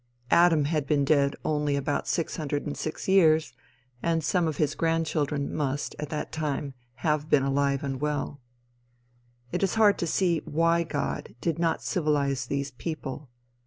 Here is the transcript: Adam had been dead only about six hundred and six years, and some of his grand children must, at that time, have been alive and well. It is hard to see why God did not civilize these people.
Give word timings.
Adam 0.31 0.65
had 0.65 0.87
been 0.87 1.05
dead 1.05 1.35
only 1.45 1.75
about 1.75 2.07
six 2.07 2.35
hundred 2.35 2.65
and 2.65 2.75
six 2.75 3.07
years, 3.07 3.53
and 4.01 4.23
some 4.23 4.47
of 4.47 4.57
his 4.57 4.73
grand 4.73 5.05
children 5.05 5.53
must, 5.53 5.95
at 5.99 6.09
that 6.09 6.31
time, 6.31 6.73
have 7.05 7.29
been 7.29 7.43
alive 7.43 7.83
and 7.83 8.01
well. 8.01 8.39
It 9.51 9.61
is 9.61 9.75
hard 9.75 9.99
to 9.99 10.07
see 10.07 10.41
why 10.43 10.81
God 10.85 11.35
did 11.39 11.59
not 11.59 11.83
civilize 11.83 12.47
these 12.47 12.71
people. 12.71 13.29